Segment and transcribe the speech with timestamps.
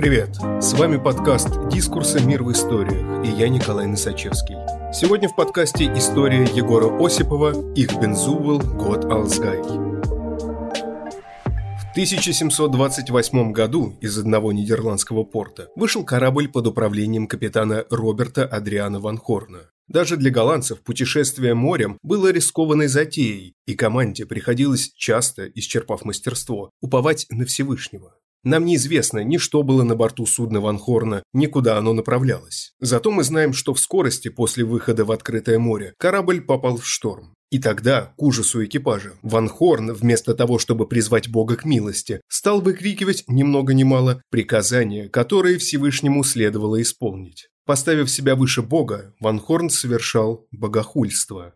[0.00, 0.30] Привет!
[0.62, 2.24] С вами подкаст «Дискурсы.
[2.24, 4.56] Мир в историях» и я Николай Носачевский.
[4.94, 8.60] Сегодня в подкасте история Егора Осипова «Их Бензувел.
[8.60, 9.58] Год Алсгай».
[9.58, 9.60] В
[11.92, 19.68] 1728 году из одного нидерландского порта вышел корабль под управлением капитана Роберта Адриана Ван Хорна.
[19.86, 27.26] Даже для голландцев путешествие морем было рискованной затеей, и команде приходилось часто, исчерпав мастерство, уповать
[27.28, 28.14] на Всевышнего.
[28.42, 32.72] Нам неизвестно ни что было на борту судна Ван Хорна, ни куда оно направлялось.
[32.80, 37.34] Зато мы знаем, что в скорости после выхода в открытое море корабль попал в шторм.
[37.50, 42.60] И тогда, к ужасу экипажа, Ван Хорн, вместо того, чтобы призвать Бога к милости, стал
[42.60, 47.48] выкрикивать ни много ни мало приказания, которые Всевышнему следовало исполнить.
[47.66, 51.54] Поставив себя выше Бога, Ван Хорн совершал богохульство.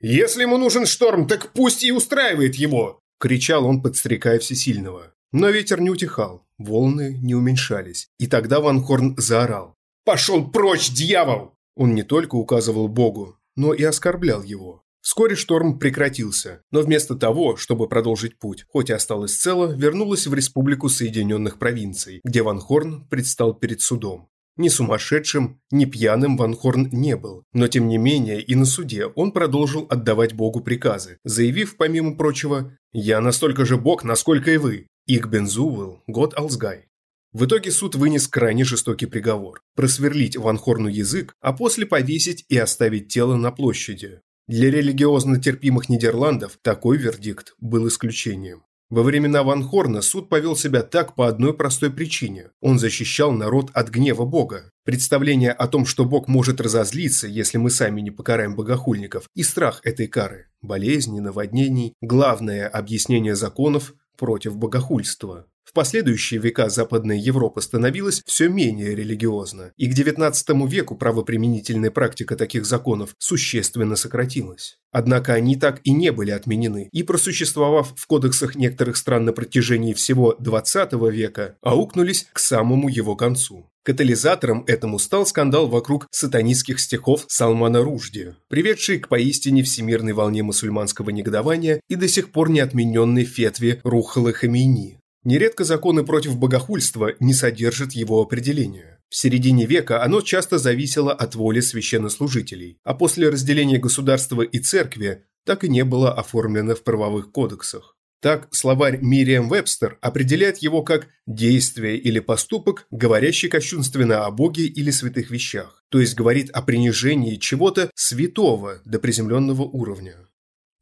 [0.00, 5.14] «Если ему нужен шторм, так пусть и устраивает его!»– кричал он, подстрекая Всесильного.
[5.32, 9.74] Но ветер не утихал, волны не уменьшались, и тогда Ван Хорн заорал.
[10.04, 14.82] «Пошел прочь, дьявол!» Он не только указывал Богу, но и оскорблял его.
[15.00, 20.34] Вскоре шторм прекратился, но вместо того, чтобы продолжить путь, хоть и осталось цело, вернулась в
[20.34, 24.28] Республику Соединенных Провинций, где Ван Хорн предстал перед судом.
[24.56, 29.06] Ни сумасшедшим, ни пьяным Ван Хорн не был, но тем не менее и на суде
[29.06, 34.88] он продолжил отдавать Богу приказы, заявив, помимо прочего, «Я настолько же Бог, насколько и вы.
[35.08, 36.84] Их Бензувел, год Алсгай».
[37.32, 42.58] В итоге суд вынес крайне жестокий приговор– просверлить Ван Хорну язык, а после повесить и
[42.58, 44.20] оставить тело на площади.
[44.46, 48.64] Для религиозно терпимых Нидерландов такой вердикт был исключением.
[48.90, 52.50] Во времена Ван Хорна суд повел себя так по одной простой причине.
[52.62, 54.70] Он защищал народ от гнева Бога.
[54.84, 59.82] Представление о том, что Бог может разозлиться, если мы сами не покараем богохульников, и страх
[59.84, 65.46] этой кары, болезни, наводнений, главное объяснение законов против богохульства.
[65.68, 72.36] В последующие века Западная Европа становилась все менее религиозна, и к XIX веку правоприменительная практика
[72.36, 74.78] таких законов существенно сократилась.
[74.92, 79.92] Однако они так и не были отменены, и просуществовав в кодексах некоторых стран на протяжении
[79.92, 83.70] всего XX века, аукнулись к самому его концу.
[83.88, 91.08] Катализатором этому стал скандал вокруг сатанистских стихов Салмана Ружди, приведший к поистине всемирной волне мусульманского
[91.08, 97.32] негодования и до сих пор не отмененной фетве Рухала Хамейни, Нередко законы против богохульства не
[97.32, 99.00] содержат его определения.
[99.08, 105.24] В середине века оно часто зависело от воли священнослужителей, а после разделения государства и церкви
[105.46, 107.96] так и не было оформлено в правовых кодексах.
[108.20, 114.90] Так, словарь Мириам Вебстер определяет его как действие или поступок, говорящий кощунственно о Боге или
[114.90, 120.16] святых вещах, то есть говорит о принижении чего-то святого до приземленного уровня.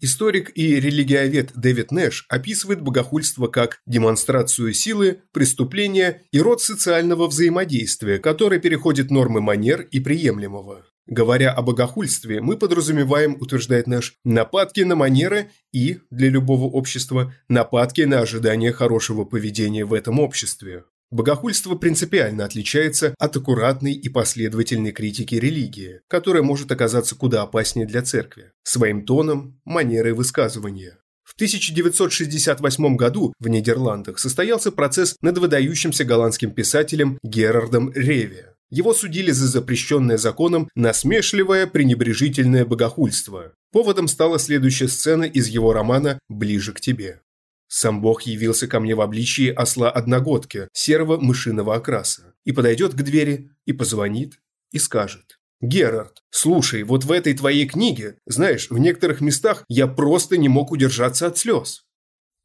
[0.01, 8.19] Историк и религиовед Дэвид Нэш описывает богохульство как демонстрацию силы, преступления и род социального взаимодействия,
[8.19, 10.85] который переходит нормы манер и приемлемого.
[11.07, 18.01] Говоря о богохульстве, мы подразумеваем, утверждает Нэш, нападки на манеры и, для любого общества, нападки
[18.01, 20.85] на ожидание хорошего поведения в этом обществе.
[21.13, 28.03] Богохульство принципиально отличается от аккуратной и последовательной критики религии, которая может оказаться куда опаснее для
[28.03, 30.99] церкви, своим тоном, манерой высказывания.
[31.23, 38.56] В 1968 году в Нидерландах состоялся процесс над выдающимся голландским писателем Герардом Реве.
[38.71, 43.53] Его судили за запрещенное законом насмешливое пренебрежительное богохульство.
[43.71, 47.21] Поводом стала следующая сцена из его романа «Ближе к тебе».
[47.69, 53.51] Сам Бог явился ко мне в обличии осла-одногодки, серого мышиного окраса, и подойдет к двери,
[53.67, 54.41] и позвонит,
[54.73, 55.39] и скажет.
[55.61, 60.71] «Герард, слушай, вот в этой твоей книге, знаешь, в некоторых местах я просто не мог
[60.71, 61.87] удержаться от слез».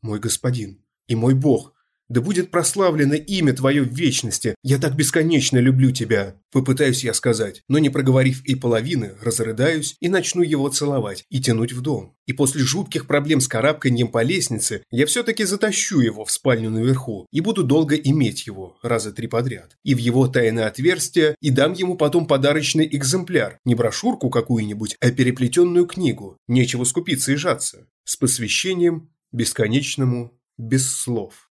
[0.01, 1.73] «Мой господин и мой Бог,
[2.11, 4.53] да будет прославлено имя Твое в вечности.
[4.63, 6.35] Я так бесконечно люблю Тебя.
[6.51, 11.71] Попытаюсь я сказать, но не проговорив и половины, разрыдаюсь и начну его целовать и тянуть
[11.71, 12.17] в дом.
[12.27, 17.27] И после жутких проблем с карабканьем по лестнице я все-таки затащу его в спальню наверху
[17.31, 19.77] и буду долго иметь его, раза три подряд.
[19.85, 25.11] И в его тайное отверстие и дам ему потом подарочный экземпляр, не брошюрку какую-нибудь, а
[25.11, 26.37] переплетенную книгу.
[26.49, 27.87] Нечего скупиться и жаться.
[28.03, 31.50] С посвящением бесконечному без слов.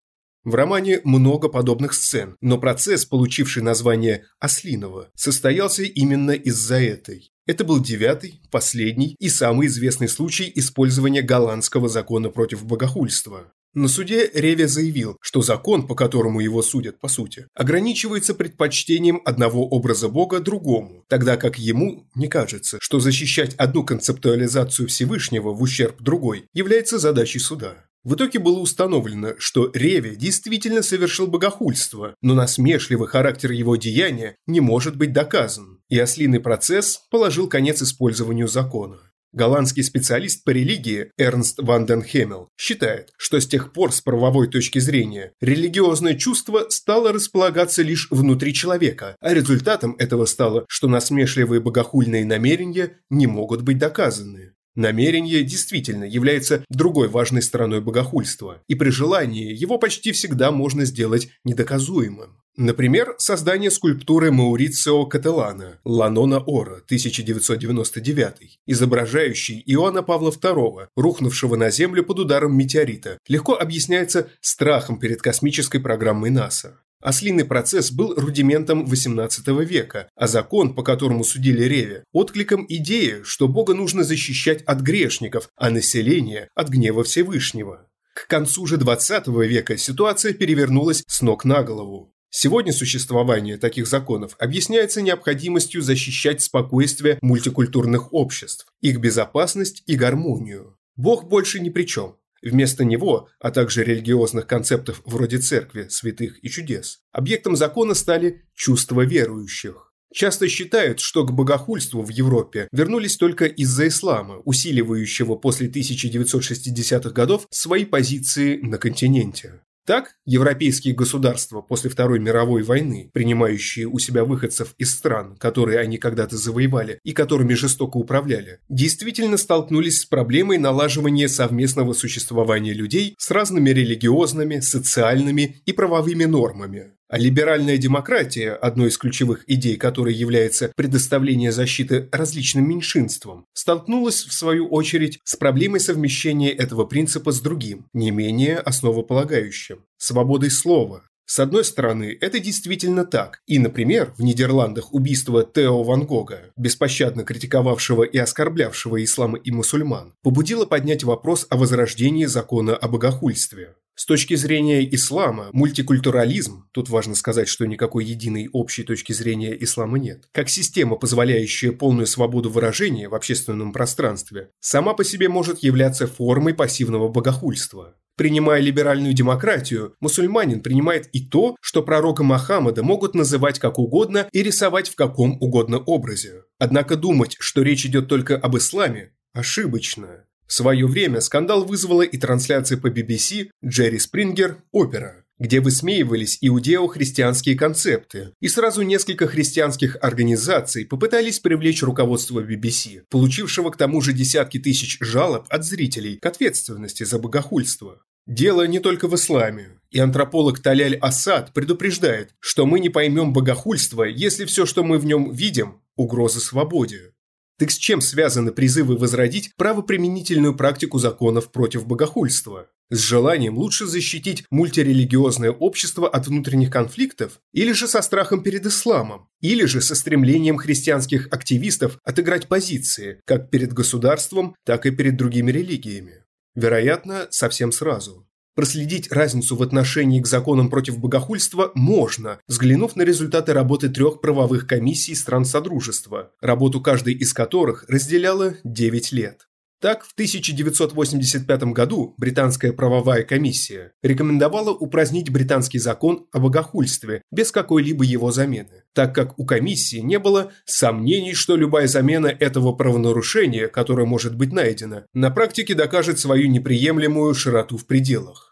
[0.45, 7.31] В романе много подобных сцен, но процесс, получивший название «Ослиного», состоялся именно из-за этой.
[7.47, 13.51] Это был девятый, последний и самый известный случай использования голландского закона против богохульства.
[13.73, 19.67] На суде Реве заявил, что закон, по которому его судят по сути, ограничивается предпочтением одного
[19.67, 26.01] образа Бога другому, тогда как ему не кажется, что защищать одну концептуализацию Всевышнего в ущерб
[26.01, 27.85] другой является задачей суда.
[28.05, 34.59] В итоге было установлено, что Реве действительно совершил богохульство, но насмешливый характер его деяния не
[34.59, 38.99] может быть доказан, и ослиный процесс положил конец использованию закона.
[39.33, 44.47] Голландский специалист по религии Эрнст ван ден Хемел считает, что с тех пор с правовой
[44.47, 51.59] точки зрения религиозное чувство стало располагаться лишь внутри человека, а результатом этого стало, что насмешливые
[51.59, 54.54] богохульные намерения не могут быть доказаны.
[54.75, 61.29] Намерение действительно является другой важной стороной богохульства, и при желании его почти всегда можно сделать
[61.45, 62.37] недоказуемым.
[62.57, 72.03] Например, создание скульптуры Маурицио Кателана «Ланона Ора» 1999, изображающей Иоанна Павла II, рухнувшего на Землю
[72.03, 76.79] под ударом метеорита, легко объясняется страхом перед космической программой НАСА.
[77.05, 83.47] Ослиный процесс был рудиментом XVIII века, а закон, по которому судили Реве, откликом идеи, что
[83.47, 87.87] Бога нужно защищать от грешников, а население– от гнева Всевышнего.
[88.15, 92.11] К концу же XX века ситуация перевернулась с ног на голову.
[92.31, 100.75] Сегодня существование таких законов объясняется необходимостью защищать спокойствие мультикультурных обществ, их безопасность и гармонию.
[100.95, 102.15] Бог больше ни при чем.
[102.45, 109.01] Вместо него, а также религиозных концептов вроде церкви, святых и чудес, объектом закона стали чувства
[109.01, 109.91] верующих.
[110.13, 117.47] Часто считают, что к богохульству в Европе вернулись только из-за ислама, усиливающего после 1960-х годов
[117.49, 119.61] свои позиции на континенте.
[119.85, 125.99] Так, европейские государства после Второй мировой войны, принимающие у себя выходцев из стран, которые они
[125.99, 133.29] когда-то завоевали и которыми жестоко управляли, действительно столкнулись с проблемой налаживания совместного существования людей с
[133.29, 136.93] разными религиозными, социальными и правовыми нормами.
[137.07, 144.33] А либеральная демократия, одной из ключевых идей которой является предоставление защиты различным меньшинствам, столкнулась, в
[144.33, 151.03] свою очередь, с проблемой совмещения этого принципа с другим, не менее основополагающим– свободой слова.
[151.27, 153.41] С одной стороны, это действительно так.
[153.47, 160.13] И, например, в Нидерландах убийство Тео Ван Гога, беспощадно критиковавшего и оскорблявшего ислам и мусульман,
[160.21, 163.75] побудило поднять вопрос о возрождении закона о богохульстве.
[163.97, 169.97] С точки зрения ислама, мультикультурализм, тут важно сказать, что никакой единой общей точки зрения ислама
[169.97, 176.07] нет, как система, позволяющая полную свободу выражения в общественном пространстве, сама по себе может являться
[176.07, 177.95] формой пассивного богохульства.
[178.17, 184.43] Принимая либеральную демократию, мусульманин принимает и то, что пророка Мохаммада могут называть как угодно и
[184.43, 186.43] рисовать в каком угодно образе.
[186.59, 190.25] Однако думать, что речь идет только об исламе, ошибочно.
[190.47, 194.57] В свое время скандал вызвала и трансляция по BBC «Джерри Спрингер.
[194.71, 203.71] Опера», где высмеивались иудео-христианские концепты, и сразу несколько христианских организаций попытались привлечь руководство BBC, получившего
[203.71, 208.01] к тому же десятки тысяч жалоб от зрителей к ответственности за богохульство.
[208.27, 214.03] Дело не только в исламе, и антрополог Таляль Асад предупреждает, что мы не поймем богохульство,
[214.03, 217.14] если все, что мы в нем видим– угроза свободе.
[217.57, 222.67] Так с чем связаны призывы возродить правоприменительную практику законов против богохульства?
[222.91, 227.39] С желанием лучше защитить мультирелигиозное общество от внутренних конфликтов?
[227.53, 229.27] Или же со страхом перед исламом?
[229.39, 235.51] Или же со стремлением христианских активистов отыграть позиции, как перед государством, так и перед другими
[235.51, 236.25] религиями?
[236.55, 238.24] Вероятно, совсем сразу.
[238.55, 244.65] Проследить разницу в отношении к законам против богохульства можно, взглянув на результаты работы трех правовых
[244.65, 249.47] комиссий стран Содружества, работу каждой из которых разделяла 9 лет.
[249.81, 258.05] Так, в 1985 году британская правовая комиссия рекомендовала упразднить британский закон о богохульстве без какой-либо
[258.05, 264.07] его замены, так как у комиссии не было сомнений, что любая замена этого правонарушения, которое
[264.07, 268.44] может быть найдено, на практике докажет свою неприемлемую широту в пределах.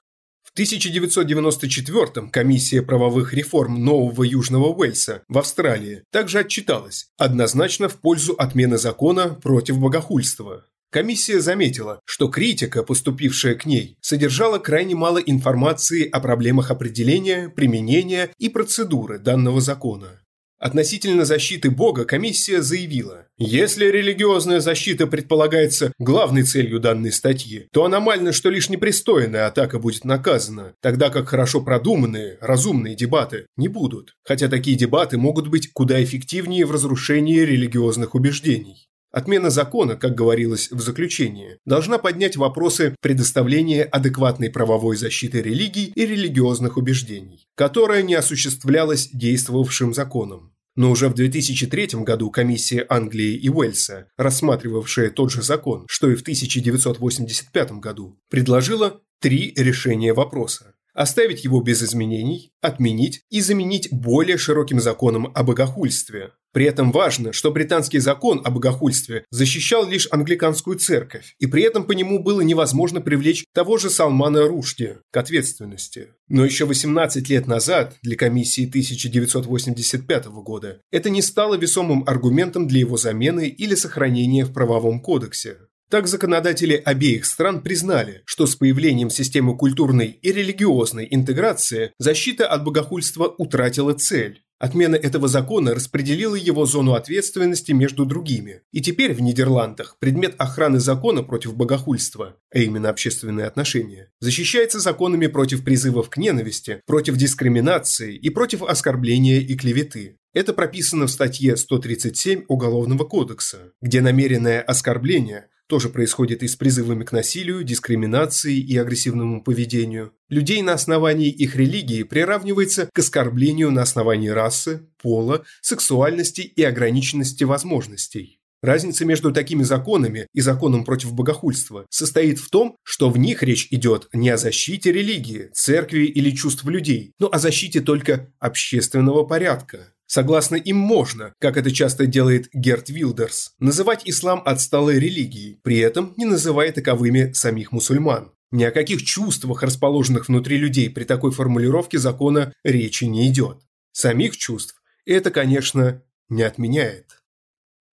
[0.56, 8.34] В 1994-м комиссия правовых реформ Нового Южного Уэльса в Австралии также отчиталась однозначно в пользу
[8.34, 10.68] отмены закона против богохульства.
[10.92, 18.30] Комиссия заметила, что критика, поступившая к ней, содержала крайне мало информации о проблемах определения, применения
[18.38, 20.23] и процедуры данного закона.
[20.64, 28.32] Относительно защиты Бога комиссия заявила, если религиозная защита предполагается главной целью данной статьи, то аномально,
[28.32, 34.48] что лишь непристойная атака будет наказана, тогда как хорошо продуманные, разумные дебаты не будут, хотя
[34.48, 38.88] такие дебаты могут быть куда эффективнее в разрушении религиозных убеждений.
[39.12, 46.06] Отмена закона, как говорилось в заключении, должна поднять вопросы предоставления адекватной правовой защиты религий и
[46.06, 50.53] религиозных убеждений, которая не осуществлялась действовавшим законом.
[50.76, 56.16] Но уже в 2003 году комиссия Англии и Уэльса, рассматривавшая тот же закон, что и
[56.16, 60.74] в 1985 году, предложила три решения вопроса.
[60.94, 66.32] Оставить его без изменений, отменить и заменить более широким законом о богохульстве.
[66.54, 71.84] При этом важно, что британский закон о богохульстве защищал лишь англиканскую церковь, и при этом
[71.84, 76.10] по нему было невозможно привлечь того же Салмана Рушди к ответственности.
[76.28, 82.82] Но еще 18 лет назад, для комиссии 1985 года, это не стало весомым аргументом для
[82.82, 85.58] его замены или сохранения в правовом кодексе.
[85.94, 92.64] Так законодатели обеих стран признали, что с появлением системы культурной и религиозной интеграции защита от
[92.64, 94.42] богохульства утратила цель.
[94.58, 98.62] Отмена этого закона распределила его зону ответственности между другими.
[98.72, 105.28] И теперь в Нидерландах предмет охраны закона против богохульства, а именно общественные отношения, защищается законами
[105.28, 110.18] против призывов к ненависти, против дискриминации и против оскорбления и клеветы.
[110.34, 117.04] Это прописано в статье 137 Уголовного кодекса, где намеренное оскорбление тоже происходит и с призывами
[117.04, 120.14] к насилию, дискриминации и агрессивному поведению.
[120.30, 127.44] Людей на основании их религии приравнивается к оскорблению на основании расы, пола, сексуальности и ограниченности
[127.44, 128.40] возможностей.
[128.64, 133.68] Разница между такими законами и законом против богохульства состоит в том, что в них речь
[133.72, 139.93] идет не о защите религии, церкви или чувств людей, но о защите только общественного порядка.
[140.06, 146.14] Согласно им можно, как это часто делает Герт Вилдерс, называть ислам отсталой религией, при этом
[146.18, 148.32] не называя таковыми самих мусульман.
[148.52, 153.64] Ни о каких чувствах, расположенных внутри людей при такой формулировке закона, речи не идет.
[153.92, 157.23] Самих чувств это, конечно, не отменяет.